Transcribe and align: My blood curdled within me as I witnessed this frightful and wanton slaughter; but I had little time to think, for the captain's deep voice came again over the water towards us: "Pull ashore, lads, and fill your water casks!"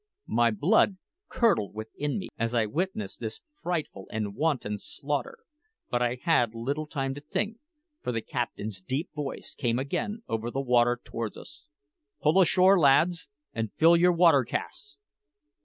My 0.33 0.49
blood 0.49 0.97
curdled 1.29 1.75
within 1.75 2.17
me 2.17 2.29
as 2.35 2.55
I 2.55 2.65
witnessed 2.65 3.19
this 3.19 3.41
frightful 3.61 4.07
and 4.11 4.33
wanton 4.33 4.79
slaughter; 4.79 5.37
but 5.91 6.01
I 6.01 6.17
had 6.23 6.55
little 6.55 6.87
time 6.87 7.13
to 7.13 7.21
think, 7.21 7.59
for 8.01 8.11
the 8.11 8.23
captain's 8.23 8.81
deep 8.81 9.11
voice 9.13 9.53
came 9.53 9.77
again 9.77 10.23
over 10.27 10.49
the 10.49 10.59
water 10.59 10.99
towards 11.03 11.37
us: 11.37 11.65
"Pull 12.19 12.41
ashore, 12.41 12.79
lads, 12.79 13.29
and 13.53 13.71
fill 13.73 13.95
your 13.95 14.11
water 14.11 14.43
casks!" 14.43 14.97